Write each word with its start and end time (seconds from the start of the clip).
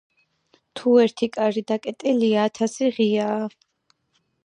თუ 0.79 0.93
ერთი 1.03 1.29
კარი 1.37 1.63
დაკეტილია, 1.73 2.49
ათასი 2.51 2.93
ღიაა 2.99 3.41